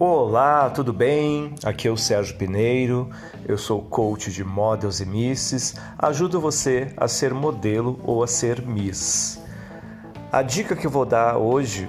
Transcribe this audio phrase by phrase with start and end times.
[0.00, 1.56] Olá, tudo bem?
[1.64, 3.10] Aqui é o Sérgio Pineiro,
[3.44, 8.62] eu sou coach de models e misses, ajudo você a ser modelo ou a ser
[8.62, 9.42] miss.
[10.30, 11.88] A dica que eu vou dar hoje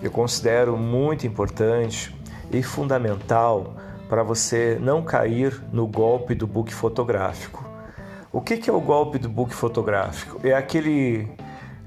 [0.00, 2.14] eu considero muito importante
[2.52, 3.74] e fundamental
[4.08, 7.68] para você não cair no golpe do book fotográfico.
[8.30, 10.38] O que é o golpe do book fotográfico?
[10.46, 11.28] É aquele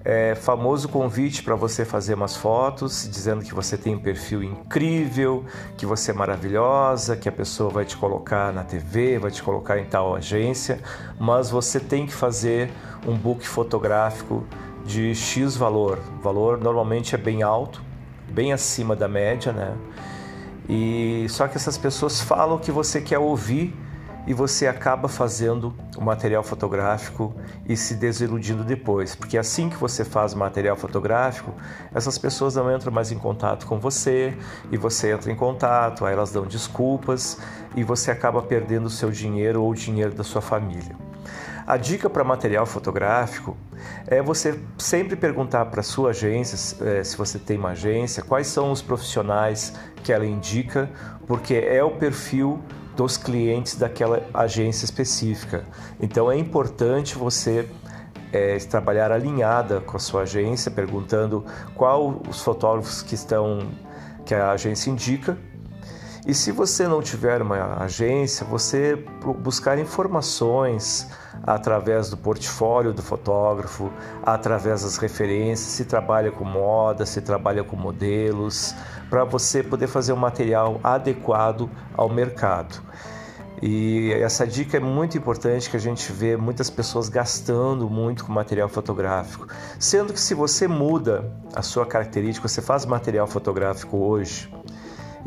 [0.04, 5.45] é, famoso convite para você fazer umas fotos, dizendo que você tem um perfil incrível,
[5.77, 9.77] que você é maravilhosa, que a pessoa vai te colocar na TV, vai te colocar
[9.77, 10.80] em tal agência,
[11.20, 12.72] mas você tem que fazer
[13.08, 14.44] um book fotográfico
[14.85, 15.99] de X valor.
[16.20, 17.81] O valor normalmente é bem alto,
[18.30, 19.75] bem acima da média, né?
[20.67, 23.75] E só que essas pessoas falam que você quer ouvir
[24.27, 27.34] e você acaba fazendo o material fotográfico
[27.67, 31.53] e se desiludindo depois, porque assim que você faz material fotográfico,
[31.94, 34.38] essas pessoas não entram mais em contato com você
[34.72, 37.39] e você entra em contato, aí elas dão desculpas
[37.75, 40.95] e você acaba perdendo o seu dinheiro ou o dinheiro da sua família.
[41.66, 43.55] A dica para material fotográfico
[44.08, 48.72] é você sempre perguntar para sua agência, eh, se você tem uma agência, quais são
[48.72, 50.89] os profissionais que ela indica,
[51.27, 52.59] porque é o perfil
[53.02, 55.66] dos clientes daquela agência específica.
[55.99, 57.67] Então é importante você
[58.31, 61.43] é, trabalhar alinhada com a sua agência, perguntando
[61.75, 63.71] qual os fotógrafos que estão
[64.23, 65.35] que a agência indica.
[66.25, 68.95] E se você não tiver uma agência, você
[69.39, 71.08] buscar informações
[71.44, 73.91] através do portfólio do fotógrafo,
[74.22, 78.75] através das referências, se trabalha com moda, se trabalha com modelos,
[79.09, 82.81] para você poder fazer um material adequado ao mercado.
[83.61, 88.31] E essa dica é muito importante que a gente vê muitas pessoas gastando muito com
[88.31, 89.47] material fotográfico.
[89.80, 94.52] Sendo que se você muda a sua característica, você faz material fotográfico hoje,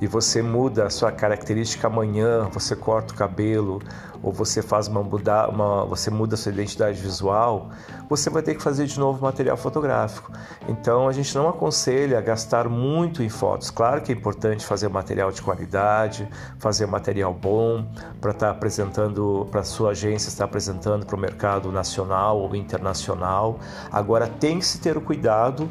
[0.01, 3.81] e você muda a sua característica amanhã, você corta o cabelo
[4.23, 7.69] ou você faz uma, muda, uma você muda a sua identidade visual,
[8.09, 10.33] você vai ter que fazer de novo material fotográfico.
[10.67, 13.71] Então a gente não aconselha gastar muito em fotos.
[13.71, 16.29] Claro que é importante fazer material de qualidade,
[16.59, 17.87] fazer material bom
[18.21, 23.59] para estar tá apresentando para sua agência estar apresentando para o mercado nacional ou internacional.
[23.93, 25.69] Agora tem que se ter o cuidado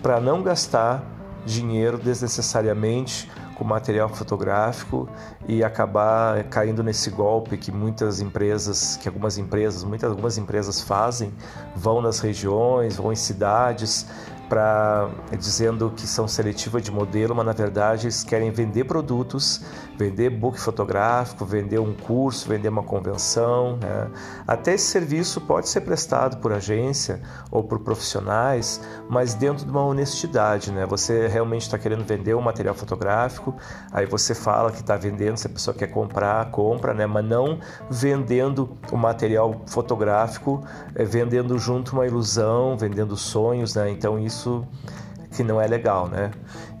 [0.00, 5.06] para não gastar dinheiro desnecessariamente com material fotográfico
[5.46, 11.30] e acabar caindo nesse golpe que muitas empresas, que algumas empresas, muitas algumas empresas fazem,
[11.76, 14.06] vão nas regiões, vão em cidades,
[14.50, 19.62] para dizendo que são seletiva de modelo, mas na verdade eles querem vender produtos,
[19.96, 23.76] vender book fotográfico, vender um curso, vender uma convenção.
[23.76, 24.10] Né?
[24.48, 29.84] Até esse serviço pode ser prestado por agência ou por profissionais, mas dentro de uma
[29.84, 30.72] honestidade.
[30.72, 30.84] Né?
[30.84, 33.54] Você realmente está querendo vender um material fotográfico,
[33.92, 37.06] aí você fala que está vendendo, se a pessoa quer comprar, compra, né?
[37.06, 40.64] mas não vendendo o material fotográfico,
[40.96, 43.76] é, vendendo junto uma ilusão, vendendo sonhos.
[43.76, 43.90] Né?
[43.90, 44.66] Então isso isso
[45.36, 46.32] que não é legal, né?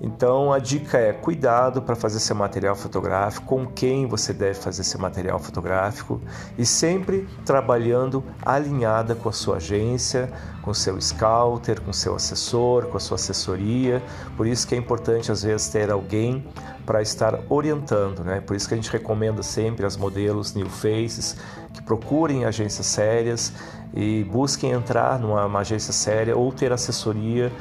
[0.02, 4.82] Então a dica é cuidado para fazer seu material fotográfico, com quem você deve fazer
[4.82, 6.20] seu material fotográfico
[6.58, 10.32] e sempre trabalhando alinhada com a sua agência,
[10.62, 14.02] com seu scouter, com seu assessor, com a sua assessoria.
[14.36, 16.44] Por isso que é importante às vezes ter alguém
[16.84, 18.40] para estar orientando, né?
[18.40, 21.36] Por isso que a gente recomenda sempre as modelos new faces
[21.72, 23.52] que procurem agências sérias
[23.94, 27.52] e busquem entrar numa agência séria ou ter assessoria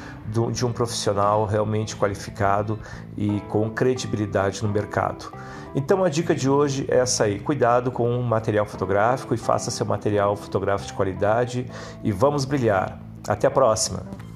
[0.51, 2.79] de um profissional realmente qualificado
[3.17, 5.31] e com credibilidade no mercado.
[5.75, 9.71] Então a dica de hoje é essa aí: cuidado com o material fotográfico e faça
[9.71, 11.65] seu material fotográfico de qualidade
[12.03, 12.99] e vamos brilhar.
[13.27, 14.28] Até a próxima!